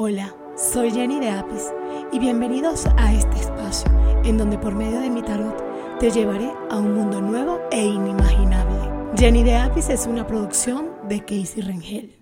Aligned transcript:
Hola, 0.00 0.32
soy 0.56 0.92
Jenny 0.92 1.18
de 1.18 1.28
Apis 1.28 1.72
y 2.12 2.20
bienvenidos 2.20 2.86
a 2.98 3.12
este 3.12 3.36
espacio 3.40 3.90
en 4.22 4.38
donde 4.38 4.56
por 4.56 4.72
medio 4.72 5.00
de 5.00 5.10
mi 5.10 5.22
tarot 5.22 5.98
te 5.98 6.12
llevaré 6.12 6.52
a 6.70 6.76
un 6.76 6.94
mundo 6.94 7.20
nuevo 7.20 7.58
e 7.72 7.84
inimaginable. 7.84 8.78
Jenny 9.16 9.42
de 9.42 9.56
Apis 9.56 9.88
es 9.88 10.06
una 10.06 10.24
producción 10.24 10.92
de 11.08 11.18
Casey 11.18 11.62
Rengel. 11.62 12.16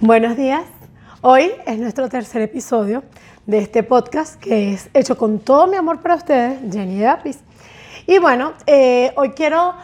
Buenos 0.00 0.36
días. 0.36 0.62
Hoy 1.20 1.50
es 1.66 1.78
nuestro 1.80 2.08
tercer 2.08 2.42
episodio 2.42 3.02
de 3.46 3.58
este 3.58 3.82
podcast 3.82 4.40
que 4.40 4.72
es 4.72 4.88
hecho 4.94 5.18
con 5.18 5.40
todo 5.40 5.66
mi 5.66 5.74
amor 5.74 6.00
para 6.00 6.14
ustedes, 6.14 6.60
Jenny 6.72 7.00
de 7.00 7.08
Apis. 7.08 7.40
Y 8.06 8.20
bueno, 8.20 8.52
eh, 8.68 9.12
hoy 9.16 9.30
quiero 9.30 9.74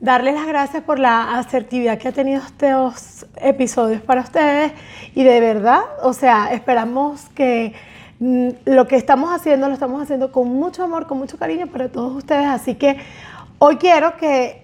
darles 0.00 0.34
las 0.34 0.46
gracias 0.46 0.82
por 0.82 0.98
la 0.98 1.38
asertividad 1.38 1.98
que 1.98 2.08
ha 2.08 2.12
tenido 2.12 2.42
estos 2.42 3.26
episodios 3.36 4.02
para 4.02 4.20
ustedes. 4.22 4.72
Y 5.14 5.24
de 5.24 5.40
verdad, 5.40 5.80
o 6.02 6.12
sea, 6.12 6.52
esperamos 6.52 7.28
que 7.34 7.74
mm, 8.20 8.48
lo 8.66 8.86
que 8.86 8.96
estamos 8.96 9.34
haciendo 9.34 9.68
lo 9.68 9.74
estamos 9.74 10.02
haciendo 10.02 10.32
con 10.32 10.48
mucho 10.48 10.84
amor, 10.84 11.06
con 11.06 11.18
mucho 11.18 11.38
cariño 11.38 11.66
para 11.66 11.88
todos 11.88 12.14
ustedes, 12.14 12.46
así 12.46 12.74
que 12.74 12.98
hoy 13.58 13.76
quiero 13.76 14.16
que 14.16 14.62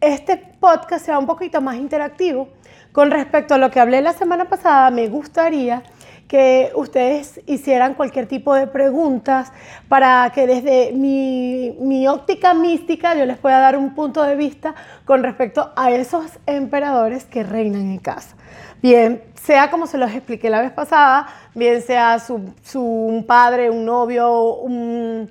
este 0.00 0.36
podcast 0.36 1.04
sea 1.04 1.18
un 1.18 1.26
poquito 1.26 1.60
más 1.60 1.76
interactivo 1.76 2.48
con 2.92 3.10
respecto 3.10 3.54
a 3.54 3.58
lo 3.58 3.70
que 3.70 3.80
hablé 3.80 4.00
la 4.00 4.12
semana 4.12 4.44
pasada, 4.46 4.90
me 4.90 5.08
gustaría 5.08 5.82
que 6.28 6.70
ustedes 6.74 7.40
hicieran 7.46 7.94
cualquier 7.94 8.26
tipo 8.26 8.54
de 8.54 8.66
preguntas 8.66 9.50
para 9.88 10.30
que 10.34 10.46
desde 10.46 10.92
mi, 10.92 12.06
óptica 12.06 12.52
mística 12.52 13.14
yo 13.16 13.24
les 13.24 13.38
pueda 13.38 13.58
dar 13.58 13.76
un 13.76 13.94
punto 13.94 14.22
de 14.22 14.36
vista 14.36 14.74
con 15.06 15.22
respecto 15.22 15.72
a 15.74 15.90
esos 15.90 16.38
emperadores 16.46 17.24
que 17.24 17.42
reinan 17.42 17.90
en 17.90 17.98
casa. 17.98 18.36
Bien, 18.82 19.22
sea 19.34 19.70
como 19.70 19.86
se 19.86 19.96
los 19.96 20.12
expliqué 20.12 20.50
la 20.50 20.60
vez 20.60 20.70
pasada, 20.70 21.28
bien 21.54 21.80
sea 21.82 22.18
su, 22.18 22.52
un 22.74 23.24
padre, 23.26 23.70
un 23.70 23.86
novio, 23.86 24.54
un, 24.56 25.30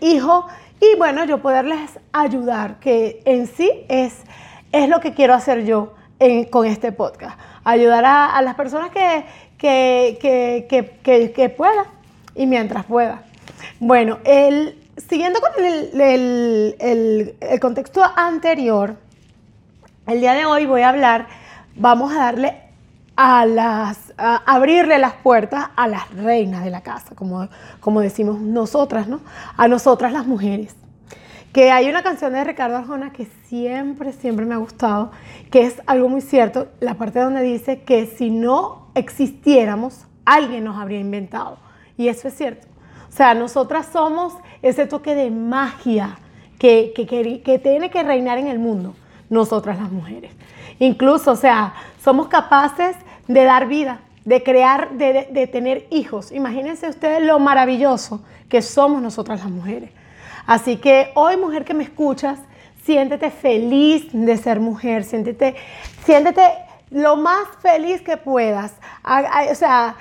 hijo, 0.00 0.46
y 0.80 0.96
bueno, 0.98 1.24
yo 1.24 1.40
poderles 1.40 2.00
ayudar, 2.12 2.80
que 2.80 3.22
en 3.24 3.46
sí 3.46 3.70
es, 3.88 4.16
es 4.72 4.88
lo 4.88 5.00
que 5.00 5.14
quiero 5.14 5.34
hacer 5.34 5.64
yo 5.64 5.94
con 6.50 6.66
este 6.66 6.92
podcast. 6.92 7.38
Ayudar 7.64 8.04
a 8.04 8.40
las 8.42 8.54
personas 8.54 8.90
que, 8.90 9.24
que, 9.60 10.66
que, 11.34 11.48
pueda 11.50 11.86
y 12.34 12.46
mientras 12.46 12.86
pueda. 12.86 13.22
Bueno, 13.78 14.18
el, 14.24 14.78
siguiendo 15.08 15.40
con 15.40 15.64
el, 15.64 16.76
el, 16.80 17.60
contexto 17.60 18.02
anterior, 18.16 18.96
el 20.06 20.20
día 20.20 20.32
de 20.32 20.46
hoy 20.46 20.66
voy 20.66 20.80
a 20.80 20.88
hablar, 20.88 21.26
vamos 21.76 22.12
a 22.12 22.18
darle 22.18 22.56
a 23.16 23.44
las, 23.44 24.14
a 24.16 24.36
abrirle 24.46 24.98
las 24.98 25.12
puertas 25.12 25.68
a 25.76 25.86
las 25.88 26.10
reinas 26.14 26.64
de 26.64 26.70
la 26.70 26.80
casa, 26.80 27.14
como, 27.14 27.48
como 27.80 28.00
decimos 28.00 28.40
nosotras, 28.40 29.08
¿no? 29.08 29.20
A 29.58 29.68
nosotras 29.68 30.12
las 30.12 30.26
mujeres. 30.26 30.74
Que 31.52 31.70
hay 31.72 31.90
una 31.90 32.02
canción 32.02 32.32
de 32.32 32.44
Ricardo 32.44 32.76
Arjona 32.76 33.12
que 33.12 33.26
siempre, 33.46 34.12
siempre 34.12 34.46
me 34.46 34.54
ha 34.54 34.58
gustado, 34.58 35.10
que 35.50 35.62
es 35.62 35.82
algo 35.86 36.08
muy 36.08 36.22
cierto, 36.22 36.68
la 36.78 36.94
parte 36.94 37.18
donde 37.18 37.42
dice 37.42 37.82
que 37.82 38.06
si 38.06 38.30
no 38.30 38.79
existiéramos, 38.94 40.06
alguien 40.24 40.64
nos 40.64 40.78
habría 40.78 41.00
inventado. 41.00 41.58
Y 41.96 42.08
eso 42.08 42.28
es 42.28 42.34
cierto. 42.34 42.66
O 43.08 43.12
sea, 43.12 43.34
nosotras 43.34 43.88
somos 43.92 44.34
ese 44.62 44.86
toque 44.86 45.14
de 45.14 45.30
magia 45.30 46.18
que, 46.58 46.92
que, 46.94 47.58
tiene 47.58 47.90
que 47.90 48.02
reinar 48.02 48.38
en 48.38 48.46
el 48.46 48.58
mundo, 48.58 48.94
nosotras 49.28 49.78
las 49.78 49.90
mujeres. 49.90 50.30
Incluso, 50.78 51.32
o 51.32 51.36
sea, 51.36 51.74
somos 52.02 52.28
capaces 52.28 52.96
de 53.26 53.44
dar 53.44 53.66
vida, 53.66 54.00
de 54.24 54.42
crear, 54.42 54.92
de, 54.92 55.28
de, 55.30 55.46
tener 55.46 55.86
hijos. 55.90 56.30
Imagínense 56.32 56.88
ustedes 56.88 57.22
lo 57.22 57.38
maravilloso 57.38 58.22
que 58.48 58.62
somos 58.62 59.02
nosotras 59.02 59.40
las 59.40 59.50
mujeres. 59.50 59.90
Así 60.46 60.76
que 60.76 61.10
hoy, 61.14 61.36
mujer 61.36 61.64
que 61.64 61.74
me 61.74 61.84
escuchas, 61.84 62.38
siéntete 62.84 63.30
feliz 63.30 64.08
de 64.12 64.36
ser 64.36 64.60
mujer, 64.60 65.04
siéntete, 65.04 65.56
siéntete 66.04 66.42
lo 66.90 67.16
más 67.16 67.48
feliz 67.60 68.02
que 68.02 68.16
puedas. 68.16 68.74
O 69.50 69.54
sea, 69.54 69.96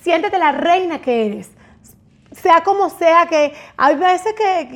siéntete 0.00 0.38
la 0.38 0.52
reina 0.52 1.00
que 1.00 1.26
eres. 1.26 1.50
Sea 2.32 2.62
como 2.62 2.90
sea, 2.90 3.26
que 3.26 3.54
hay 3.76 3.96
veces 3.96 4.34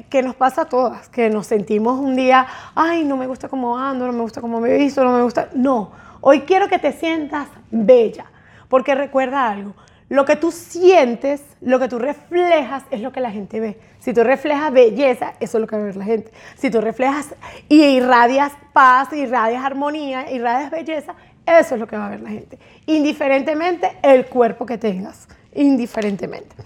que, 0.08 0.22
nos 0.22 0.34
pasa 0.34 0.62
a 0.62 0.64
todas, 0.64 1.08
que 1.10 1.28
nos 1.28 1.46
sentimos 1.46 2.00
un 2.00 2.16
día, 2.16 2.46
ay, 2.74 3.04
no 3.04 3.16
me 3.16 3.26
gusta 3.26 3.48
cómo 3.48 3.78
ando, 3.78 4.06
no 4.06 4.12
me 4.12 4.22
gusta 4.22 4.40
cómo 4.40 4.58
me 4.58 4.76
visto, 4.76 5.04
no 5.04 5.12
me 5.12 5.22
gusta. 5.22 5.48
No, 5.54 5.92
hoy 6.22 6.40
quiero 6.40 6.68
que 6.68 6.78
te 6.78 6.92
sientas 6.92 7.48
bella, 7.70 8.24
porque 8.68 8.94
recuerda 8.94 9.50
algo, 9.50 9.74
lo 10.12 10.26
que 10.26 10.36
tú 10.36 10.52
sientes, 10.52 11.42
lo 11.62 11.78
que 11.78 11.88
tú 11.88 11.98
reflejas 11.98 12.82
es 12.90 13.00
lo 13.00 13.12
que 13.12 13.20
la 13.20 13.30
gente 13.30 13.60
ve. 13.60 13.78
Si 13.98 14.12
tú 14.12 14.22
reflejas 14.22 14.70
belleza, 14.70 15.32
eso 15.40 15.56
es 15.56 15.62
lo 15.62 15.66
que 15.66 15.74
va 15.74 15.80
a 15.80 15.86
ver 15.86 15.96
la 15.96 16.04
gente. 16.04 16.30
Si 16.54 16.70
tú 16.70 16.82
reflejas 16.82 17.34
y 17.70 17.82
irradias 17.82 18.52
paz, 18.74 19.10
irradias 19.14 19.64
armonía, 19.64 20.30
irradias 20.30 20.70
belleza, 20.70 21.14
eso 21.46 21.76
es 21.76 21.80
lo 21.80 21.86
que 21.86 21.96
va 21.96 22.08
a 22.08 22.10
ver 22.10 22.20
la 22.20 22.28
gente. 22.28 22.58
Indiferentemente 22.84 23.90
el 24.02 24.26
cuerpo 24.26 24.66
que 24.66 24.76
tengas. 24.76 25.28
Indiferentemente. 25.54 26.56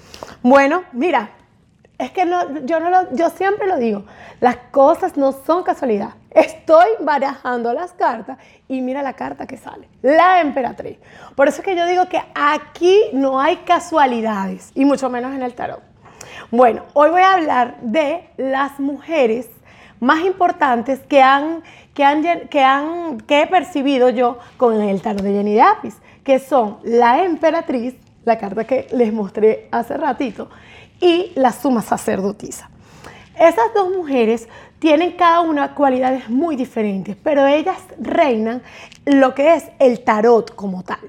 Bueno, 0.42 0.82
mira, 0.90 1.30
es 1.98 2.10
que 2.10 2.28
yo, 2.64 2.80
no 2.80 2.90
lo, 2.90 3.14
yo 3.14 3.30
siempre 3.30 3.66
lo 3.66 3.78
digo, 3.78 4.04
las 4.40 4.56
cosas 4.70 5.16
no 5.16 5.32
son 5.32 5.62
casualidad. 5.62 6.10
Estoy 6.30 6.88
barajando 7.00 7.72
las 7.72 7.92
cartas 7.92 8.36
y 8.68 8.82
mira 8.82 9.02
la 9.02 9.14
carta 9.14 9.46
que 9.46 9.56
sale, 9.56 9.88
la 10.02 10.42
emperatriz. 10.42 10.98
Por 11.34 11.48
eso 11.48 11.62
es 11.62 11.64
que 11.64 11.74
yo 11.74 11.86
digo 11.86 12.06
que 12.06 12.20
aquí 12.34 13.00
no 13.14 13.40
hay 13.40 13.56
casualidades, 13.58 14.72
y 14.74 14.84
mucho 14.84 15.08
menos 15.08 15.34
en 15.34 15.42
el 15.42 15.54
tarot. 15.54 15.82
Bueno, 16.50 16.82
hoy 16.92 17.10
voy 17.10 17.22
a 17.22 17.32
hablar 17.32 17.76
de 17.80 18.28
las 18.36 18.78
mujeres 18.78 19.48
más 19.98 20.20
importantes 20.20 21.00
que 21.00 21.22
han, 21.22 21.62
que 21.94 22.04
han, 22.04 22.22
que 22.48 22.62
han 22.62 23.20
que 23.22 23.42
he 23.42 23.46
percibido 23.46 24.10
yo 24.10 24.38
con 24.58 24.82
el 24.82 25.00
tarot 25.00 25.22
de 25.22 25.32
Jenny 25.32 25.54
de 25.54 25.62
Apis, 25.62 25.96
que 26.22 26.38
son 26.38 26.78
la 26.82 27.24
emperatriz, 27.24 27.94
la 28.26 28.36
carta 28.36 28.64
que 28.64 28.86
les 28.92 29.12
mostré 29.12 29.68
hace 29.70 29.96
ratito, 29.96 30.50
y 31.00 31.32
la 31.34 31.52
suma 31.52 31.82
sacerdotisa. 31.82 32.70
Esas 33.38 33.74
dos 33.74 33.90
mujeres 33.90 34.48
tienen 34.78 35.12
cada 35.12 35.40
una 35.40 35.74
cualidades 35.74 36.28
muy 36.30 36.56
diferentes, 36.56 37.16
pero 37.22 37.46
ellas 37.46 37.78
reinan 37.98 38.62
lo 39.04 39.34
que 39.34 39.54
es 39.54 39.64
el 39.78 40.04
tarot 40.04 40.54
como 40.54 40.82
tal. 40.82 41.00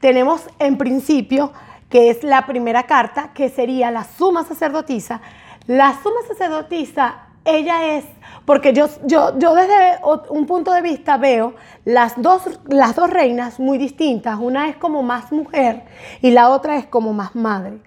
Tenemos 0.00 0.42
en 0.58 0.78
principio, 0.78 1.52
que 1.88 2.10
es 2.10 2.22
la 2.22 2.46
primera 2.46 2.84
carta, 2.84 3.30
que 3.34 3.48
sería 3.48 3.90
la 3.90 4.04
suma 4.04 4.44
sacerdotisa. 4.44 5.20
La 5.66 5.92
suma 6.02 6.20
sacerdotisa, 6.26 7.26
ella 7.44 7.96
es, 7.96 8.04
porque 8.44 8.72
yo, 8.72 8.88
yo, 9.04 9.38
yo 9.38 9.54
desde 9.54 9.98
un 10.30 10.46
punto 10.46 10.72
de 10.72 10.82
vista 10.82 11.16
veo 11.16 11.54
las 11.84 12.20
dos, 12.20 12.42
las 12.66 12.94
dos 12.94 13.10
reinas 13.10 13.60
muy 13.60 13.78
distintas. 13.78 14.38
Una 14.38 14.68
es 14.68 14.76
como 14.76 15.02
más 15.02 15.32
mujer 15.32 15.84
y 16.22 16.30
la 16.30 16.50
otra 16.50 16.76
es 16.76 16.86
como 16.86 17.12
más 17.12 17.34
madre. 17.34 17.80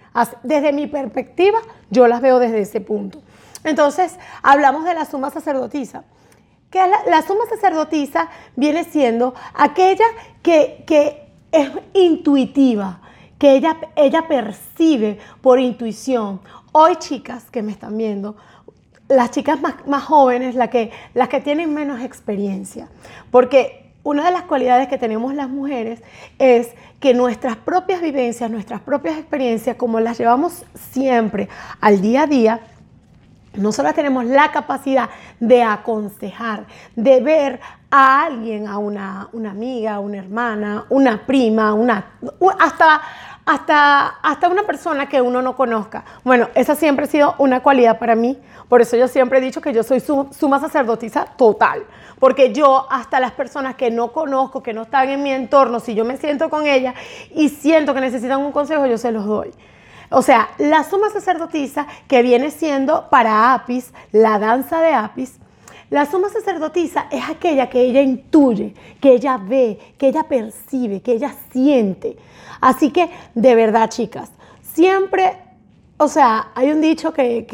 Desde 0.44 0.72
mi 0.74 0.88
perspectiva, 0.88 1.60
yo 1.90 2.08
las 2.08 2.22
veo 2.22 2.40
desde 2.40 2.62
ese 2.62 2.82
punto. 2.82 3.22
Entonces, 3.64 4.18
hablamos 4.42 4.86
de 4.86 4.94
la 4.94 5.06
suma 5.06 5.30
sacerdotisa. 5.30 6.04
Que 6.70 6.80
la, 6.80 7.22
suma 7.22 7.46
sacerdotisa 7.50 8.30
viene 8.56 8.84
siendo 8.84 9.36
aquella 9.54 10.06
que, 10.42 10.84
es 11.52 11.70
intuitiva, 11.94 13.00
que 13.38 13.56
ella, 13.56 13.78
ella 13.96 14.28
percibe 14.28 15.20
por 15.42 15.60
intuición. 15.60 16.42
Hoy, 16.72 16.96
chicas 16.96 17.46
que 17.52 17.62
me 17.62 17.72
están 17.72 17.96
viendo, 17.98 18.36
las 19.08 19.32
chicas 19.32 19.60
más, 19.62 20.04
jóvenes, 20.04 20.56
las 20.56 20.70
que, 20.70 20.92
las 21.14 21.30
que 21.30 21.42
tienen 21.42 21.74
menos 21.74 22.02
experiencia, 22.02 22.88
porque 23.32 23.83
una 24.04 24.26
de 24.26 24.32
las 24.32 24.44
cualidades 24.44 24.88
que 24.88 24.98
tenemos 24.98 25.34
las 25.34 25.50
mujeres 25.50 26.02
es 26.38 26.70
que 27.00 27.14
nuestras 27.14 27.56
propias 27.56 28.02
vivencias, 28.02 28.52
nuestras 28.52 28.82
propias 28.82 29.18
experiencias, 29.18 29.78
como 29.78 30.00
las 30.00 30.18
llevamos 30.18 30.66
siempre 30.92 31.50
al 31.80 32.02
día 32.02 32.24
a 32.24 32.28
día, 32.28 32.60
nosotras 33.56 33.94
tenemos 33.94 34.26
la 34.26 34.52
capacidad 34.52 35.10
de 35.40 35.64
aconsejar, 35.64 36.66
de 36.96 37.22
ver 37.22 37.60
a 37.92 38.24
alguien, 38.24 38.68
a 38.68 38.78
una, 38.78 39.30
una 39.32 39.52
amiga, 39.52 40.00
una 40.00 40.18
hermana, 40.18 40.86
una 40.90 41.26
prima, 41.26 41.74
una, 41.74 42.14
hasta, 42.60 43.02
hasta, 43.46 44.08
hasta 44.22 44.48
una 44.48 44.64
persona 44.64 45.10
que 45.10 45.22
uno 45.22 45.42
no 45.42 45.56
conozca. 45.56 46.06
Bueno, 46.24 46.50
esa 46.56 46.76
siempre 46.76 47.06
ha 47.06 47.10
sido 47.10 47.36
una 47.38 47.62
cualidad 47.62 48.00
para 48.00 48.16
mí. 48.16 48.40
Por 48.70 48.82
eso 48.82 48.96
yo 48.96 49.08
siempre 49.08 49.40
he 49.40 49.42
dicho 49.42 49.62
que 49.62 49.74
yo 49.74 49.84
soy 49.84 50.00
suma 50.00 50.60
sacerdotisa 50.60 51.26
total. 51.38 51.84
Porque 52.20 52.54
yo, 52.54 52.88
hasta 52.90 53.20
las 53.20 53.34
personas 53.34 53.76
que 53.76 53.92
no 53.92 54.14
conozco, 54.14 54.64
que 54.64 54.74
no 54.74 54.84
están 54.84 55.10
en 55.10 55.24
mi 55.24 55.32
entorno, 55.32 55.80
si 55.80 55.94
yo 55.94 56.06
me 56.06 56.18
siento 56.18 56.50
con 56.50 56.66
ellas 56.66 56.96
y 57.36 57.50
siento 57.50 57.94
que 57.94 58.02
necesitan 58.02 58.40
un 58.40 58.52
consejo, 58.52 58.86
yo 58.86 58.98
se 58.98 59.12
los 59.12 59.26
doy. 59.26 59.52
O 60.10 60.22
sea, 60.22 60.50
la 60.58 60.84
suma 60.84 61.10
sacerdotisa 61.10 61.88
que 62.08 62.22
viene 62.22 62.52
siendo 62.52 63.10
para 63.10 63.54
Apis, 63.54 63.94
la 64.12 64.40
danza 64.40 64.80
de 64.80 64.94
Apis, 64.94 65.40
la 65.90 66.06
suma 66.06 66.30
sacerdotisa 66.30 67.08
es 67.12 67.30
aquella 67.30 67.70
que 67.70 67.82
ella 67.82 68.02
intuye, 68.02 68.74
que 69.00 69.14
ella 69.14 69.38
ve, 69.38 69.78
que 69.98 70.08
ella 70.08 70.24
percibe, 70.24 71.02
que 71.02 71.14
ella 71.14 71.36
siente. 71.52 72.18
Así 72.64 72.92
que, 72.92 73.10
de 73.36 73.56
verdad, 73.56 73.90
chicas, 73.90 74.32
siempre, 74.62 75.38
o 75.98 76.08
sea, 76.08 76.52
hay 76.56 76.72
un 76.72 76.80
dicho 76.80 77.12
que, 77.12 77.46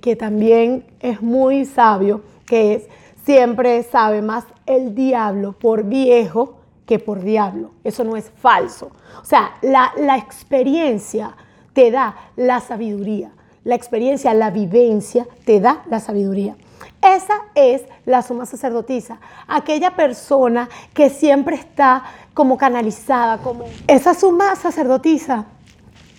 que 0.00 0.16
también 0.16 0.86
es 0.98 1.20
muy 1.20 1.66
sabio, 1.66 2.22
que 2.46 2.72
es, 2.72 2.88
siempre 3.22 3.82
sabe 3.82 4.22
más 4.22 4.44
el 4.64 4.94
diablo 4.94 5.52
por 5.52 5.84
viejo 5.84 6.54
que 6.86 6.98
por 6.98 7.22
diablo. 7.22 7.72
Eso 7.84 8.02
no 8.02 8.16
es 8.16 8.30
falso. 8.30 8.92
O 9.20 9.24
sea, 9.26 9.56
la, 9.60 9.92
la 9.98 10.16
experiencia 10.16 11.36
te 11.74 11.90
da 11.90 12.16
la 12.36 12.60
sabiduría. 12.60 13.32
La 13.62 13.74
experiencia, 13.74 14.32
la 14.32 14.50
vivencia 14.50 15.26
te 15.44 15.60
da 15.60 15.82
la 15.90 16.00
sabiduría. 16.00 16.56
Esa 17.02 17.34
es 17.54 17.82
la 18.04 18.22
suma 18.22 18.46
sacerdotisa, 18.46 19.20
aquella 19.46 19.94
persona 19.94 20.68
que 20.92 21.10
siempre 21.10 21.56
está 21.56 22.04
como 22.34 22.56
canalizada, 22.56 23.38
como 23.38 23.64
esa 23.86 24.14
suma 24.14 24.56
sacerdotisa. 24.56 25.46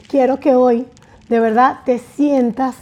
Quiero 0.08 0.40
que 0.40 0.56
hoy 0.56 0.88
de 1.30 1.40
verdad 1.40 1.80
te 1.86 2.00
sientas 2.00 2.76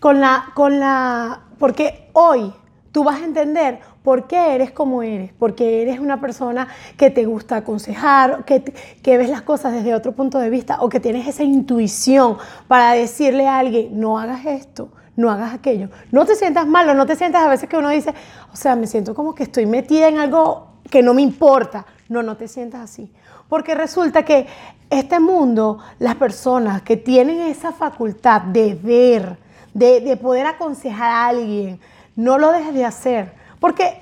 con 0.00 0.20
la 0.20 0.46
con 0.54 0.80
la 0.80 1.42
porque 1.58 2.10
hoy 2.12 2.52
tú 2.90 3.04
vas 3.04 3.22
a 3.22 3.24
entender 3.24 3.80
por 4.02 4.26
qué 4.26 4.54
eres 4.54 4.72
como 4.72 5.02
eres, 5.02 5.32
porque 5.38 5.82
eres 5.82 6.00
una 6.00 6.20
persona 6.20 6.68
que 6.96 7.10
te 7.10 7.24
gusta 7.24 7.56
aconsejar, 7.56 8.44
que, 8.44 8.62
que 8.62 9.18
ves 9.18 9.30
las 9.30 9.42
cosas 9.42 9.72
desde 9.72 9.94
otro 9.94 10.12
punto 10.12 10.38
de 10.38 10.50
vista 10.50 10.78
o 10.80 10.88
que 10.88 11.00
tienes 11.00 11.26
esa 11.26 11.44
intuición 11.44 12.36
para 12.68 12.92
decirle 12.92 13.46
a 13.46 13.58
alguien, 13.58 14.00
no 14.00 14.18
hagas 14.18 14.44
esto, 14.44 14.88
no 15.16 15.30
hagas 15.30 15.52
aquello. 15.54 15.88
No 16.10 16.24
te 16.24 16.34
sientas 16.34 16.66
malo, 16.66 16.94
no 16.94 17.06
te 17.06 17.16
sientas 17.16 17.42
a 17.42 17.48
veces 17.48 17.68
que 17.68 17.76
uno 17.76 17.90
dice, 17.90 18.14
o 18.52 18.56
sea, 18.56 18.76
me 18.76 18.86
siento 18.86 19.14
como 19.14 19.34
que 19.34 19.44
estoy 19.44 19.66
metida 19.66 20.08
en 20.08 20.18
algo 20.18 20.68
que 20.90 21.02
no 21.02 21.14
me 21.14 21.22
importa. 21.22 21.86
No, 22.08 22.22
no 22.22 22.36
te 22.36 22.48
sientas 22.48 22.82
así. 22.82 23.12
Porque 23.48 23.74
resulta 23.74 24.24
que 24.24 24.46
este 24.90 25.20
mundo, 25.20 25.78
las 25.98 26.16
personas 26.16 26.82
que 26.82 26.96
tienen 26.96 27.40
esa 27.40 27.72
facultad 27.72 28.42
de 28.42 28.74
ver, 28.74 29.38
de, 29.74 30.00
de 30.00 30.16
poder 30.16 30.46
aconsejar 30.46 31.10
a 31.10 31.26
alguien, 31.26 31.80
no 32.16 32.38
lo 32.38 32.52
dejes 32.52 32.74
de 32.74 32.84
hacer, 32.84 33.32
porque 33.58 33.98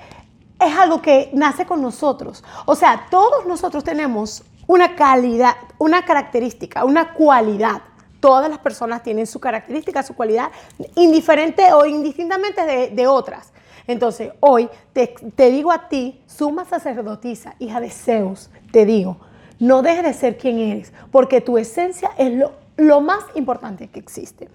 es 0.59 0.77
algo 0.77 1.01
que 1.01 1.29
nace 1.33 1.65
con 1.65 1.81
nosotros. 1.81 2.43
O 2.65 2.75
sea, 2.75 3.07
todos 3.09 3.45
nosotros 3.45 3.83
tenemos 3.83 4.43
una 4.67 4.95
calidad, 4.95 5.55
una 5.77 6.05
característica, 6.05 6.85
una 6.85 7.13
cualidad. 7.13 7.81
Todas 8.21 8.49
las 8.49 8.59
personas 8.59 9.03
tienen 9.03 9.27
su 9.27 9.41
característica, 9.41 10.01
su 10.03 10.15
cualidad, 10.15 10.51
indiferente 10.95 11.73
o 11.73 11.85
indistintamente 11.85 12.89
de, 12.89 13.07
otras. 13.07 13.51
Entonces, 13.87 14.31
hoy 14.39 14.69
te, 14.93 15.51
digo 15.51 15.73
a 15.73 15.89
ti, 15.89 16.21
suma 16.27 16.63
sacerdotisa, 16.63 17.55
hija 17.59 17.81
de 17.81 17.89
Zeus, 17.89 18.49
te 18.71 18.85
digo, 18.85 19.17
no 19.59 19.81
dejes 19.81 20.03
de 20.03 20.13
ser 20.13 20.37
quien 20.37 20.59
eres, 20.59 20.93
porque 21.11 21.41
tu 21.41 21.57
esencia 21.57 22.11
es 22.17 22.31
lo, 22.31 22.53
lo 22.77 23.01
más 23.01 23.25
importante 23.35 23.89
que 23.89 23.99
existe. 23.99 24.47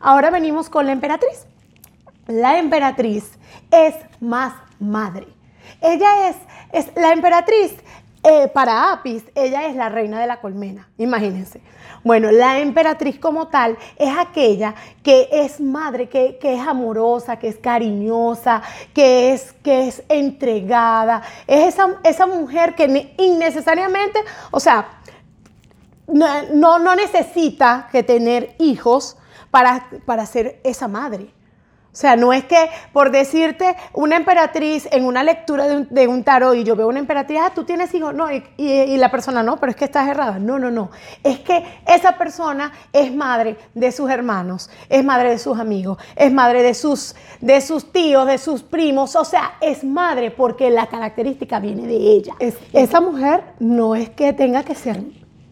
Ahora 0.00 0.30
venimos 0.30 0.68
con 0.68 0.86
la 0.86 0.92
emperatriz 0.92 1.46
la 2.26 2.58
emperatriz 2.58 3.30
es 3.70 3.94
más 4.20 4.54
madre. 4.80 5.26
Ella 5.80 6.28
es, 6.28 6.36
es 6.72 6.96
la 6.96 7.12
emperatriz 7.12 7.74
eh, 8.24 8.48
para 8.48 8.90
Apis, 8.92 9.22
ella 9.34 9.66
es 9.66 9.76
la 9.76 9.90
reina 9.90 10.18
de 10.18 10.26
la 10.26 10.40
colmena, 10.40 10.88
imagínense. 10.96 11.60
Bueno, 12.02 12.30
la 12.30 12.58
emperatriz 12.58 13.18
como 13.18 13.48
tal 13.48 13.78
es 13.96 14.16
aquella 14.18 14.74
que 15.02 15.28
es 15.30 15.60
madre, 15.60 16.08
que, 16.08 16.38
es 16.40 16.60
amorosa, 16.66 17.38
que 17.38 17.48
es 17.48 17.56
cariñosa, 17.56 18.62
que 18.94 19.32
es, 19.32 19.52
que 19.62 19.88
es 19.88 20.02
entregada. 20.08 21.22
Es 21.46 21.74
esa, 21.74 22.00
esa 22.02 22.26
mujer 22.26 22.74
que 22.74 23.14
innecesariamente, 23.18 24.20
o 24.50 24.60
sea, 24.60 24.86
no, 26.06 26.78
no, 26.78 26.94
necesita 26.94 27.88
que 27.90 28.02
tener 28.02 28.54
hijos 28.58 29.16
para, 29.50 29.88
para 30.04 30.26
ser 30.26 30.60
esa 30.64 30.88
madre. 30.88 31.28
O 31.94 31.96
sea, 31.96 32.16
no 32.16 32.32
es 32.32 32.42
que 32.42 32.56
por 32.92 33.12
decirte 33.12 33.76
una 33.92 34.16
emperatriz 34.16 34.88
en 34.90 35.04
una 35.04 35.22
lectura 35.22 35.68
de 35.68 36.08
un, 36.08 36.24
tarot 36.24 36.56
y 36.56 36.64
yo 36.64 36.74
veo 36.74 36.88
una 36.88 36.98
emperatriz, 36.98 37.38
ah, 37.40 37.52
tú 37.54 37.62
tienes 37.62 37.94
hijos, 37.94 38.12
no, 38.12 38.26
y, 38.32 38.96
la 38.96 39.12
persona 39.12 39.44
no, 39.44 39.58
pero 39.58 39.70
es 39.70 39.76
que 39.76 39.84
estás 39.84 40.08
errada. 40.08 40.40
No, 40.40 40.58
no, 40.58 40.72
no. 40.72 40.90
Es 41.22 41.38
que 41.38 41.64
esa 41.86 42.18
persona 42.18 42.72
es 42.92 43.14
madre 43.14 43.56
de 43.74 43.92
sus 43.92 44.10
hermanos, 44.10 44.70
es 44.88 45.04
madre 45.04 45.30
de 45.30 45.38
sus 45.38 45.56
amigos, 45.56 45.98
es 46.16 46.32
madre 46.32 46.64
de 46.64 46.74
sus, 46.74 47.14
de 47.40 47.60
sus 47.60 47.92
tíos, 47.92 48.26
de 48.26 48.38
sus 48.38 48.64
primos. 48.64 49.14
O 49.14 49.24
sea, 49.24 49.52
es 49.60 49.84
madre 49.84 50.32
porque 50.32 50.70
la 50.70 50.88
característica 50.88 51.60
viene 51.60 51.86
de 51.86 51.94
ella. 51.94 52.34
esa 52.72 53.00
mujer 53.00 53.44
no 53.60 53.94
es 53.94 54.10
que 54.10 54.32
tenga 54.32 54.64
que 54.64 54.74
ser 54.74 55.00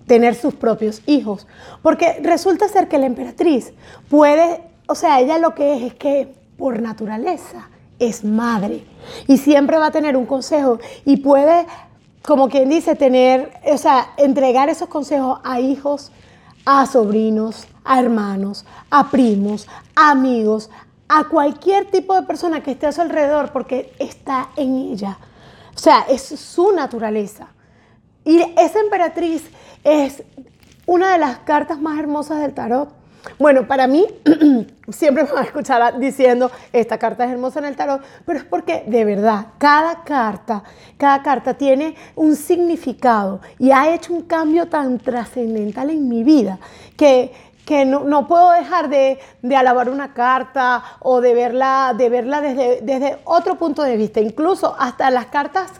tener 0.09 0.35
sus 0.35 0.55
propios 0.55 1.03
hijos, 1.07 1.47
porque 1.83 2.19
resulta 2.21 2.69
ser 2.69 2.89
que 2.89 2.99
la 2.99 3.07
emperatriz 3.07 3.73
puede 4.11 4.72
o 4.93 4.95
sea, 4.95 5.21
ella 5.21 5.39
lo 5.39 5.55
que 5.55 5.75
es 5.75 5.83
es 5.85 5.95
que 5.95 6.35
por 6.59 6.83
naturaleza 6.83 7.71
es 7.99 8.25
madre 8.25 8.85
y 9.27 9.39
siempre 9.39 9.79
va 9.79 9.87
a 9.87 9.91
tener 9.91 10.19
un 10.19 10.27
consejo 10.27 10.79
y 11.07 11.17
puede, 11.17 11.67
como 12.23 12.51
quien 12.51 12.69
dice, 12.69 12.95
tener, 12.95 13.55
o 13.65 13.79
sea, 13.79 14.13
entregar 14.19 14.69
esos 14.69 14.89
consejos 14.89 15.41
a 15.45 15.61
hijos, 15.61 16.13
a 16.67 16.85
sobrinos, 16.85 17.67
a 17.85 18.01
hermanos, 18.01 18.67
a 18.91 19.11
primos, 19.11 19.67
a 19.97 20.11
amigos, 20.11 20.69
a 21.09 21.25
cualquier 21.25 21.91
tipo 21.91 22.15
de 22.15 22.27
persona 22.27 22.63
que 22.63 22.73
esté 22.73 22.87
a 22.87 22.93
su 22.93 23.01
alrededor 23.01 23.51
porque 23.51 23.95
está 23.99 24.51
en 24.57 24.77
ella. 24.77 25.17
O 25.75 25.79
sea, 25.79 26.05
es 26.07 26.23
su 26.23 26.73
naturaleza. 26.73 27.49
Y 28.27 28.43
esa 28.59 28.79
emperatriz 28.79 29.43
es 29.85 30.23
una 30.85 31.13
de 31.13 31.19
las 31.19 31.39
cartas 31.39 31.81
más 31.81 31.99
hermosas 31.99 32.41
del 32.41 32.53
tarot 32.53 33.02
bueno, 33.39 33.67
para 33.67 33.87
mí, 33.87 34.07
siempre 34.89 35.25
me 35.25 35.43
escuchar 35.43 35.99
diciendo, 35.99 36.51
esta 36.73 36.99
carta 36.99 37.25
es 37.25 37.31
hermosa 37.31 37.61
en 37.61 37.67
el 37.67 37.77
tarot, 37.77 38.03
pero 38.27 38.39
es 38.39 38.45
porque 38.45 38.85
de 38.87 39.05
verdad, 39.05 39.47
cada 39.59 40.03
carta, 40.05 40.63
cada 40.97 41.23
carta 41.23 41.55
tiene 41.55 41.95
un 42.17 42.37
significado 42.37 43.41
y 43.59 43.71
ha 43.71 43.95
hecho 43.95 44.13
un 44.13 44.23
cambio 44.23 44.69
tan 44.69 44.99
trascendental 44.99 45.91
en 45.91 46.09
mi 46.09 46.25
vida 46.25 46.59
que, 46.97 47.33
que 47.65 47.85
no, 47.85 48.27
puedo 48.27 48.51
dejar 48.53 48.89
de, 48.89 49.19
alabar 49.57 49.89
una 49.89 50.13
carta 50.15 50.83
o 51.01 51.21
de 51.21 51.35
verla, 51.35 51.95
de 51.97 52.09
verla 52.09 52.41
desde, 52.41 52.81
desde 52.83 53.19
otro 53.25 53.57
punto 53.57 53.83
de 53.83 53.97
vista. 53.97 54.21
Incluso 54.21 54.75
hasta 54.79 55.11
las 55.11 55.27
cartas 55.27 55.71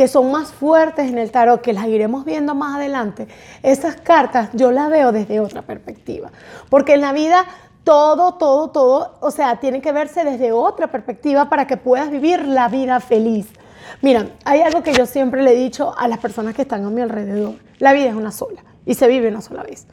que 0.00 0.08
son 0.08 0.32
más 0.32 0.50
fuertes 0.50 1.10
en 1.10 1.18
el 1.18 1.30
tarot, 1.30 1.60
que 1.60 1.74
las 1.74 1.86
iremos 1.86 2.24
viendo 2.24 2.54
más 2.54 2.76
adelante, 2.76 3.28
esas 3.62 3.96
cartas 3.96 4.48
yo 4.54 4.72
las 4.72 4.88
veo 4.88 5.12
desde 5.12 5.40
otra 5.40 5.60
perspectiva. 5.60 6.30
Porque 6.70 6.94
en 6.94 7.02
la 7.02 7.12
vida 7.12 7.44
todo, 7.84 8.32
todo, 8.32 8.70
todo, 8.70 9.18
o 9.20 9.30
sea, 9.30 9.60
tiene 9.60 9.82
que 9.82 9.92
verse 9.92 10.24
desde 10.24 10.52
otra 10.52 10.86
perspectiva 10.86 11.50
para 11.50 11.66
que 11.66 11.76
puedas 11.76 12.10
vivir 12.10 12.46
la 12.46 12.68
vida 12.68 12.98
feliz. 13.00 13.48
Mira, 14.00 14.26
hay 14.46 14.62
algo 14.62 14.82
que 14.82 14.94
yo 14.94 15.04
siempre 15.04 15.42
le 15.42 15.52
he 15.52 15.56
dicho 15.56 15.94
a 15.98 16.08
las 16.08 16.18
personas 16.18 16.54
que 16.54 16.62
están 16.62 16.82
a 16.86 16.88
mi 16.88 17.02
alrededor. 17.02 17.56
La 17.78 17.92
vida 17.92 18.08
es 18.08 18.14
una 18.14 18.32
sola 18.32 18.64
y 18.86 18.94
se 18.94 19.06
vive 19.06 19.28
una 19.28 19.42
sola 19.42 19.64
vez. 19.64 19.86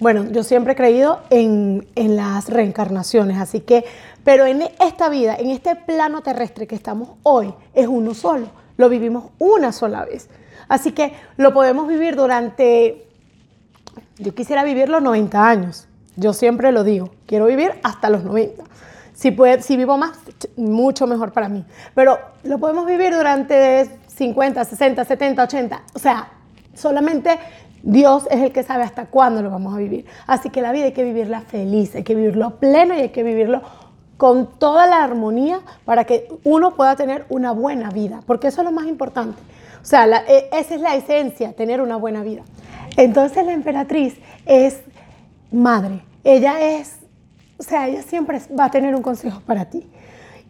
Bueno, 0.00 0.24
yo 0.32 0.42
siempre 0.42 0.72
he 0.72 0.76
creído 0.76 1.20
en, 1.30 1.86
las 1.94 2.48
reencarnaciones, 2.48 3.38
así 3.38 3.60
que, 3.60 3.84
pero 4.24 4.46
en 4.46 4.62
esta 4.80 5.08
vida, 5.08 5.36
en 5.36 5.50
este 5.50 5.76
plano 5.76 6.22
terrestre 6.22 6.66
que 6.66 6.74
estamos 6.74 7.10
hoy, 7.22 7.54
es 7.72 7.86
uno 7.86 8.14
solo, 8.14 8.48
lo 8.78 8.88
vivimos 8.88 9.32
una 9.38 9.72
sola 9.72 10.06
vez. 10.06 10.30
Así 10.68 10.92
que 10.92 11.12
lo 11.36 11.52
podemos 11.52 11.86
vivir 11.86 12.16
durante, 12.16 13.06
yo 14.18 14.34
quisiera 14.34 14.64
vivir 14.64 14.88
los 14.88 15.02
90 15.02 15.46
años, 15.46 15.86
yo 16.16 16.32
siempre 16.32 16.72
lo 16.72 16.84
digo, 16.84 17.10
quiero 17.26 17.46
vivir 17.46 17.72
hasta 17.82 18.08
los 18.08 18.24
90. 18.24 18.64
Si, 19.12 19.36
si 19.60 19.76
vivo 19.76 19.98
más, 19.98 20.12
mucho 20.56 21.06
mejor 21.06 21.32
para 21.32 21.48
mí. 21.48 21.64
Pero 21.94 22.18
lo 22.44 22.58
podemos 22.58 22.86
vivir 22.86 23.12
durante 23.14 23.88
50, 24.06 24.64
60, 24.64 25.04
70, 25.04 25.42
80. 25.42 25.82
O 25.94 25.98
sea, 25.98 26.28
solamente 26.74 27.38
Dios 27.82 28.28
es 28.30 28.42
el 28.42 28.52
que 28.52 28.62
sabe 28.62 28.84
hasta 28.84 29.06
cuándo 29.06 29.42
lo 29.42 29.50
vamos 29.50 29.74
a 29.74 29.78
vivir. 29.78 30.06
Así 30.26 30.50
que 30.50 30.62
la 30.62 30.70
vida 30.70 30.84
hay 30.84 30.92
que 30.92 31.02
vivirla 31.02 31.40
feliz, 31.40 31.94
hay 31.96 32.04
que 32.04 32.14
vivirlo 32.14 32.60
pleno 32.60 32.94
y 32.94 33.00
hay 33.00 33.08
que 33.08 33.24
vivirlo 33.24 33.62
con 34.18 34.58
toda 34.58 34.86
la 34.86 35.02
armonía 35.02 35.60
para 35.84 36.04
que 36.04 36.28
uno 36.44 36.74
pueda 36.74 36.96
tener 36.96 37.24
una 37.30 37.52
buena 37.52 37.90
vida, 37.90 38.20
porque 38.26 38.48
eso 38.48 38.60
es 38.60 38.64
lo 38.66 38.72
más 38.72 38.86
importante. 38.86 39.40
O 39.80 39.84
sea, 39.84 40.06
e, 40.26 40.50
esa 40.52 40.74
es 40.74 40.80
la 40.80 40.96
esencia, 40.96 41.52
tener 41.52 41.80
una 41.80 41.96
buena 41.96 42.22
vida. 42.22 42.42
Entonces 42.96 43.46
la 43.46 43.52
emperatriz 43.52 44.18
es 44.44 44.80
madre, 45.52 46.02
ella 46.24 46.60
es, 46.60 46.96
o 47.58 47.62
sea, 47.62 47.86
ella 47.86 48.02
siempre 48.02 48.40
va 48.58 48.64
a 48.64 48.70
tener 48.70 48.94
un 48.94 49.02
consejo 49.02 49.40
para 49.46 49.66
ti 49.66 49.88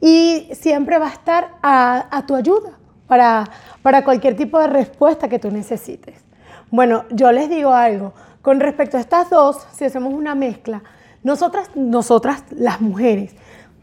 y 0.00 0.48
siempre 0.54 0.98
va 0.98 1.08
a 1.08 1.12
estar 1.12 1.50
a, 1.62 2.24
tu 2.26 2.34
ayuda 2.34 2.70
para, 3.06 3.44
para 3.82 4.02
cualquier 4.02 4.34
tipo 4.34 4.58
de 4.58 4.68
respuesta 4.68 5.28
que 5.28 5.38
tú 5.38 5.50
necesites. 5.50 6.24
Bueno, 6.70 7.04
yo 7.10 7.32
les 7.32 7.50
digo 7.50 7.72
algo. 7.72 8.14
Con 8.40 8.60
respecto 8.60 8.96
a 8.96 9.00
estas 9.00 9.28
dos, 9.28 9.66
si 9.72 9.84
hacemos 9.84 10.14
una 10.14 10.34
mezcla, 10.34 10.82
nosotras, 11.22 11.70
nosotras 11.74 12.44
las 12.50 12.80
mujeres, 12.80 13.34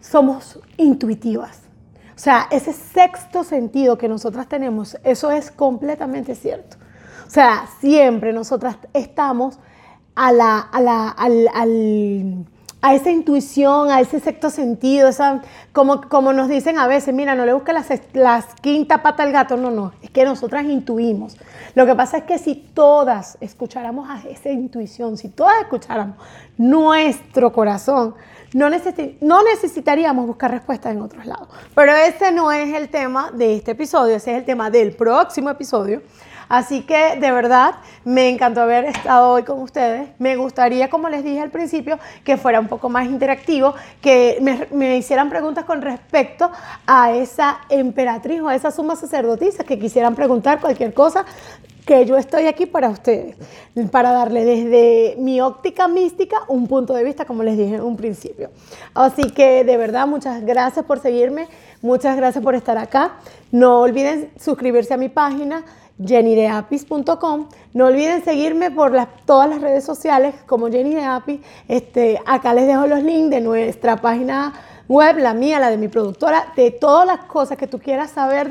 somos 0.09 0.59
intuitivas. 0.77 1.61
O 2.15 2.19
sea, 2.19 2.47
ese 2.51 2.73
sexto 2.73 3.43
sentido 3.43 3.97
que 3.97 4.07
nosotras 4.07 4.47
tenemos, 4.47 4.97
eso 5.03 5.31
es 5.31 5.51
completamente 5.51 6.35
cierto. 6.35 6.77
O 7.27 7.29
sea, 7.29 7.67
siempre 7.81 8.31
nosotras 8.31 8.77
estamos 8.93 9.59
a, 10.15 10.31
la, 10.31 10.59
a, 10.59 10.79
la, 10.79 11.09
al, 11.09 11.49
al 11.53 12.45
a 12.85 12.93
esa 12.93 13.09
intuición, 13.09 13.89
a 13.89 13.99
ese 13.99 14.19
sexto 14.19 14.51
sentido, 14.51 15.09
esa, 15.09 15.41
como, 15.73 16.01
como 16.01 16.33
nos 16.33 16.47
dicen 16.47 16.77
a 16.77 16.85
veces, 16.85 17.15
mira, 17.15 17.33
no 17.33 17.43
le 17.43 17.53
busques 17.53 17.73
las, 17.73 17.87
las 18.13 18.45
quinta 18.61 19.01
pata 19.01 19.23
al 19.23 19.31
gato, 19.31 19.57
no, 19.57 19.71
no, 19.71 19.91
es 20.03 20.11
que 20.11 20.23
nosotras 20.23 20.65
intuimos. 20.65 21.35
Lo 21.73 21.87
que 21.87 21.95
pasa 21.95 22.17
es 22.17 22.23
que 22.25 22.37
si 22.37 22.53
todas 22.53 23.39
escucháramos 23.41 24.07
a 24.07 24.21
esa 24.29 24.51
intuición, 24.51 25.17
si 25.17 25.29
todas 25.29 25.59
escucháramos 25.61 26.17
nuestro 26.57 27.51
corazón, 27.51 28.13
no, 28.55 28.69
no 29.19 29.43
necesitaríamos 29.43 30.25
buscar 30.25 30.49
respuestas 30.49 30.93
en 30.93 31.01
otros 31.01 31.25
lados. 31.25 31.49
Pero 31.75 31.93
ese 31.93 32.31
no 32.31 32.53
es 32.53 32.73
el 32.73 32.87
tema 32.87 33.29
de 33.31 33.57
este 33.57 33.71
episodio, 33.71 34.15
ese 34.15 34.31
es 34.31 34.37
el 34.37 34.45
tema 34.45 34.69
del 34.69 34.95
próximo 34.95 35.49
episodio. 35.49 36.01
Así 36.49 36.81
que 36.81 37.17
de 37.19 37.31
verdad 37.31 37.75
me 38.03 38.29
encantó 38.29 38.61
haber 38.61 38.85
estado 38.85 39.31
hoy 39.31 39.43
con 39.43 39.59
ustedes. 39.59 40.09
Me 40.19 40.35
gustaría, 40.35 40.89
como 40.89 41.09
les 41.09 41.23
dije 41.23 41.39
al 41.39 41.51
principio, 41.51 41.99
que 42.23 42.37
fuera 42.37 42.59
un 42.59 42.67
poco 42.67 42.89
más 42.89 43.07
interactivo, 43.07 43.73
que 44.01 44.39
me, 44.71 44.97
hicieran 44.97 45.29
preguntas 45.29 45.65
con 45.65 45.81
respecto 45.81 46.51
a 46.85 47.11
esa 47.11 47.59
emperatriz 47.69 48.41
o 48.41 48.47
a 48.47 48.55
esa 48.55 48.71
suma 48.71 48.95
sacerdotisa, 48.95 49.63
que 49.63 49.79
quisieran 49.79 50.15
preguntar 50.15 50.59
cualquier 50.59 50.93
cosa 50.93 51.25
que 51.85 52.05
yo 52.05 52.17
estoy 52.17 52.47
aquí 52.47 52.65
para 52.65 52.89
ustedes, 52.89 53.35
para 53.91 54.11
darle 54.11 54.43
desde 54.43 55.15
mi 55.19 55.39
óptica 55.39 55.87
mística 55.87 56.37
un 56.47 56.67
punto 56.67 56.93
de 56.93 57.03
vista, 57.03 57.25
como 57.25 57.43
les 57.43 57.57
dije 57.57 57.75
en 57.75 57.81
un 57.81 57.95
principio. 57.95 58.49
Así 58.95 59.29
que 59.29 59.63
de 59.63 59.77
verdad, 59.77 60.07
muchas 60.07 60.43
gracias 60.43 60.83
por 60.85 60.99
seguirme, 60.99 61.47
muchas 61.85 62.17
gracias 62.17 62.43
por 62.43 62.55
estar 62.55 62.77
acá. 62.77 63.13
No 63.51 63.79
olviden 63.81 64.31
suscribirse 64.37 64.93
a 64.93 64.97
mi 64.97 65.07
página 65.09 65.63
jennydeapis.com. 66.03 67.47
No 67.73 67.85
olviden 67.85 68.23
seguirme 68.23 68.71
por 68.71 68.93
todas 69.25 69.49
las 69.49 69.61
redes 69.61 69.83
sociales 69.83 70.35
como 70.45 70.69
Jenny 70.69 70.95
de 70.95 71.39
Este, 71.67 72.19
acá 72.25 72.53
les 72.53 72.67
dejo 72.67 72.87
los 72.87 73.03
links 73.03 73.29
de 73.29 73.41
nuestra 73.41 73.97
página 73.97 74.53
web, 74.87 75.17
la 75.17 75.33
mía, 75.33 75.59
la 75.59 75.69
de 75.69 75.77
mi 75.77 75.87
productora, 75.87 76.53
de 76.55 76.71
todas 76.71 77.07
las 77.07 77.25
cosas 77.25 77.57
que 77.57 77.67
tú 77.67 77.79
quieras 77.79 78.11
saber 78.11 78.49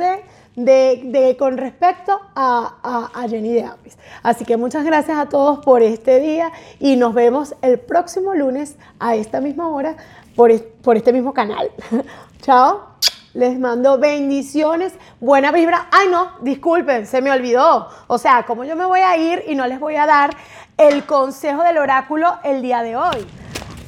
de, 0.56 1.36
con 1.38 1.56
respecto 1.56 2.18
a, 2.34 3.10
a, 3.14 3.28
Jenny 3.28 3.52
de 3.52 3.64
Apis. 3.64 3.98
Así 4.22 4.44
que 4.44 4.56
muchas 4.56 4.84
gracias 4.84 5.18
a 5.18 5.28
todos 5.28 5.64
por 5.64 5.82
este 5.82 6.20
día 6.20 6.50
y 6.80 6.96
nos 6.96 7.14
vemos 7.14 7.54
el 7.62 7.78
próximo 7.78 8.34
lunes 8.34 8.76
a 8.98 9.16
esta 9.16 9.40
misma 9.40 9.68
hora 9.68 9.96
por 10.34 10.50
este 10.96 11.12
mismo 11.12 11.32
canal. 11.32 11.70
Chao. 12.42 12.94
Les 13.34 13.58
mando 13.58 13.98
bendiciones, 13.98 14.92
buena 15.18 15.50
vibra. 15.50 15.88
Ay, 15.90 16.06
no, 16.08 16.30
disculpen, 16.42 17.04
se 17.04 17.20
me 17.20 17.32
olvidó. 17.32 17.88
O 18.06 18.16
sea, 18.16 18.44
como 18.44 18.62
yo 18.62 18.76
me 18.76 18.84
voy 18.84 19.00
a 19.00 19.16
ir 19.16 19.42
y 19.48 19.56
no 19.56 19.66
les 19.66 19.80
voy 19.80 19.96
a 19.96 20.06
dar 20.06 20.30
el 20.76 21.04
consejo 21.04 21.64
del 21.64 21.78
oráculo 21.78 22.32
el 22.44 22.62
día 22.62 22.84
de 22.84 22.94
hoy. 22.94 23.26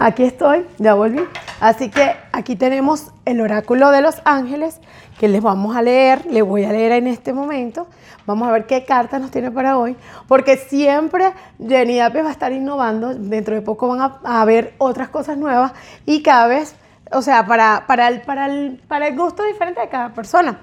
Aquí 0.00 0.24
estoy, 0.24 0.66
ya 0.78 0.94
volví. 0.94 1.20
Así 1.60 1.90
que 1.90 2.16
aquí 2.32 2.56
tenemos 2.56 3.12
el 3.24 3.40
oráculo 3.40 3.92
de 3.92 4.02
los 4.02 4.16
ángeles 4.24 4.80
que 5.20 5.28
les 5.28 5.40
vamos 5.40 5.76
a 5.76 5.82
leer, 5.82 6.26
les 6.26 6.42
voy 6.42 6.64
a 6.64 6.72
leer 6.72 6.90
en 6.90 7.06
este 7.06 7.32
momento. 7.32 7.86
Vamos 8.26 8.48
a 8.48 8.50
ver 8.50 8.66
qué 8.66 8.84
carta 8.84 9.20
nos 9.20 9.30
tiene 9.30 9.52
para 9.52 9.78
hoy, 9.78 9.96
porque 10.26 10.56
siempre 10.56 11.32
Jenny 11.64 12.00
va 12.00 12.06
a 12.06 12.32
estar 12.32 12.52
innovando, 12.52 13.14
dentro 13.14 13.54
de 13.54 13.62
poco 13.62 13.86
van 13.86 14.00
a, 14.00 14.18
a 14.24 14.44
ver 14.44 14.74
otras 14.78 15.08
cosas 15.08 15.38
nuevas 15.38 15.70
y 16.04 16.24
cada 16.24 16.48
vez 16.48 16.74
o 17.12 17.22
sea, 17.22 17.46
para, 17.46 17.84
para, 17.86 18.08
el, 18.08 18.22
para, 18.22 18.46
el, 18.46 18.82
para 18.88 19.08
el 19.08 19.16
gusto 19.16 19.44
diferente 19.44 19.80
de 19.80 19.88
cada 19.88 20.12
persona. 20.12 20.60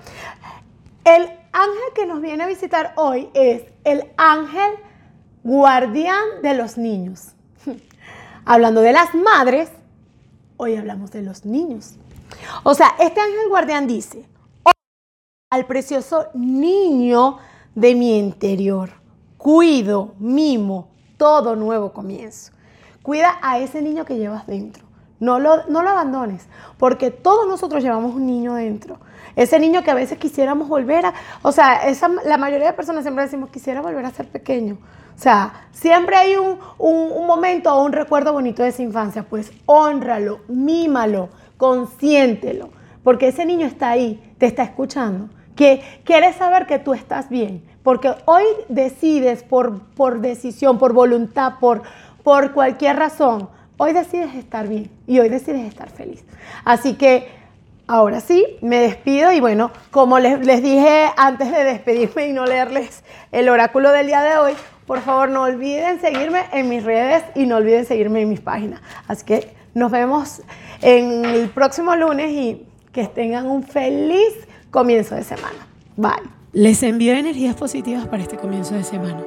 El 1.03 1.23
ángel 1.51 1.93
que 1.95 2.05
nos 2.05 2.21
viene 2.21 2.43
a 2.43 2.47
visitar 2.47 2.93
hoy 2.95 3.29
es 3.33 3.63
el 3.83 4.11
ángel 4.17 4.73
guardián 5.43 6.41
de 6.41 6.53
los 6.53 6.77
niños. 6.77 7.33
Hablando 8.45 8.81
de 8.81 8.93
las 8.93 9.13
madres, 9.13 9.69
hoy 10.57 10.75
hablamos 10.75 11.11
de 11.11 11.21
los 11.21 11.45
niños. 11.45 11.95
O 12.63 12.73
sea, 12.73 12.95
este 12.99 13.21
ángel 13.21 13.49
guardián 13.49 13.87
dice, 13.87 14.25
al 15.49 15.65
precioso 15.65 16.29
niño 16.33 17.37
de 17.75 17.95
mi 17.95 18.17
interior, 18.17 18.91
cuido, 19.37 20.15
mimo, 20.19 20.87
todo 21.17 21.55
nuevo 21.55 21.93
comienzo. 21.93 22.51
Cuida 23.01 23.37
a 23.41 23.59
ese 23.59 23.81
niño 23.81 24.05
que 24.05 24.17
llevas 24.17 24.47
dentro. 24.47 24.92
No 25.23 25.39
lo, 25.39 25.65
no 25.69 25.83
lo 25.83 25.89
abandones, 25.89 26.45
porque 26.77 27.09
todos 27.09 27.47
nosotros 27.47 27.81
llevamos 27.81 28.13
un 28.13 28.27
niño 28.27 28.55
dentro. 28.55 28.97
Ese 29.37 29.57
niño 29.57 29.81
que 29.81 29.89
a 29.89 29.93
veces 29.93 30.17
quisiéramos 30.17 30.67
volver 30.67 31.05
a... 31.05 31.13
O 31.43 31.53
sea, 31.53 31.87
esa, 31.87 32.09
la 32.25 32.37
mayoría 32.37 32.67
de 32.67 32.73
personas 32.73 33.05
siempre 33.05 33.23
decimos, 33.23 33.49
quisiera 33.49 33.79
volver 33.79 34.05
a 34.05 34.11
ser 34.11 34.27
pequeño. 34.27 34.77
O 35.15 35.21
sea, 35.21 35.67
siempre 35.71 36.17
hay 36.17 36.35
un, 36.35 36.59
un, 36.77 37.25
momento 37.25 37.73
o 37.73 37.85
un 37.85 37.93
recuerdo 37.93 38.33
bonito 38.33 38.63
de 38.63 38.69
esa 38.69 38.81
infancia. 38.81 39.23
Pues 39.23 39.53
honralo, 39.65 40.41
mímalo, 40.49 41.29
consiéntelo, 41.55 42.71
porque 43.01 43.29
ese 43.29 43.45
niño 43.45 43.65
está 43.65 43.91
ahí, 43.91 44.35
te 44.39 44.45
está 44.45 44.63
escuchando, 44.63 45.29
que 45.55 45.81
quiere 46.03 46.33
saber 46.33 46.65
que 46.65 46.79
tú 46.79 46.93
estás 46.93 47.29
bien. 47.29 47.63
Porque 47.81 48.13
hoy 48.25 48.43
decides 48.67 49.41
por, 49.41 49.79
por 49.95 50.19
decisión, 50.19 50.77
por 50.77 50.91
voluntad, 50.91 51.53
por, 51.61 51.81
por 52.23 52.51
cualquier 52.51 52.97
razón, 52.97 53.47
Hoy 53.77 53.93
decides 53.93 54.35
estar 54.35 54.67
bien 54.67 54.89
y 55.07 55.19
hoy 55.19 55.29
decides 55.29 55.65
estar 55.65 55.89
feliz. 55.89 56.23
Así 56.63 56.93
que 56.93 57.27
ahora 57.87 58.19
sí, 58.19 58.45
me 58.61 58.79
despido 58.79 59.31
y 59.31 59.39
bueno, 59.39 59.71
como 59.91 60.19
les, 60.19 60.41
dije 60.61 61.07
antes 61.17 61.51
de 61.51 61.63
despedirme 61.63 62.27
y 62.27 62.33
no 62.33 62.45
leerles 62.45 63.03
el 63.31 63.49
oráculo 63.49 63.91
del 63.91 64.07
día 64.07 64.21
de 64.21 64.37
hoy, 64.37 64.53
por 64.85 65.01
favor 65.01 65.29
no 65.29 65.43
olviden 65.43 65.99
seguirme 65.99 66.41
en 66.51 66.69
mis 66.69 66.83
redes 66.83 67.23
y 67.35 67.45
no 67.45 67.57
olviden 67.57 67.85
seguirme 67.85 68.21
en 68.21 68.29
mis 68.29 68.41
páginas. 68.41 68.81
Así 69.07 69.25
que 69.25 69.53
nos 69.73 69.91
vemos 69.91 70.41
en 70.81 71.25
el 71.25 71.49
próximo 71.49 71.95
lunes 71.95 72.31
y 72.31 72.65
que 72.91 73.07
tengan 73.07 73.47
un 73.47 73.63
feliz 73.63 74.47
comienzo 74.69 75.15
de 75.15 75.23
semana. 75.23 75.67
Bye. 75.95 76.29
Les 76.51 76.83
envío 76.83 77.13
energías 77.13 77.55
positivas 77.55 78.07
para 78.07 78.21
este 78.21 78.37
comienzo 78.37 78.75
de 78.75 78.83
semana. 78.83 79.23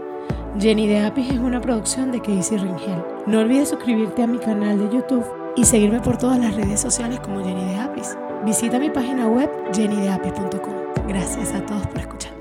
Jenny 0.59 0.87
de 0.87 1.01
Apis 1.01 1.31
es 1.31 1.39
una 1.39 1.61
producción 1.61 2.11
de 2.13 2.21
Casey 2.21 2.57
Ringel. 2.57 3.03
No 3.27 3.41
olvides 3.41 3.69
suscribirte 3.69 4.23
a 4.23 4.27
mi 4.27 4.39
canal 4.39 4.79
de 4.79 4.97
YouTube 4.97 5.25
y 5.55 5.65
seguirme 5.65 6.01
por 6.01 6.17
todas 6.17 6.39
las 6.39 6.55
redes 6.55 6.81
sociales 6.81 7.21
como 7.21 7.45
Jenny 7.45 7.65
de 7.65 7.77
Apis. 7.77 8.17
Visita 8.45 8.79
mi 8.79 8.89
página 8.89 9.29
web 9.29 9.51
jennydeapis.com. 9.75 10.75
Gracias 11.09 11.53
a 11.53 11.65
todos 11.67 11.87
por 11.89 11.99
escuchar. 11.99 12.36